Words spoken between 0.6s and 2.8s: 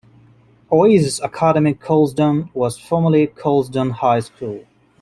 Oasis Academy Coulsdon was